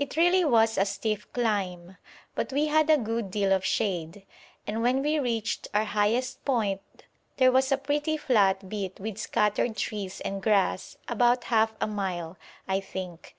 It 0.00 0.16
really 0.16 0.44
was 0.44 0.76
a 0.76 0.84
stiff 0.84 1.32
climb, 1.32 1.96
but 2.34 2.52
we 2.52 2.66
had 2.66 2.90
a 2.90 2.98
good 2.98 3.30
deal 3.30 3.52
of 3.52 3.64
shade, 3.64 4.26
and 4.66 4.82
when 4.82 5.00
we 5.00 5.20
reached 5.20 5.68
our 5.72 5.84
highest 5.84 6.44
point 6.44 6.80
there 7.36 7.52
was 7.52 7.70
a 7.70 7.78
pretty 7.78 8.16
flat 8.16 8.68
bit 8.68 8.98
with 8.98 9.16
scattered 9.16 9.76
trees 9.76 10.20
and 10.22 10.42
grass, 10.42 10.96
about 11.06 11.44
half 11.54 11.72
a 11.80 11.86
mile, 11.86 12.36
I 12.66 12.80
think. 12.80 13.36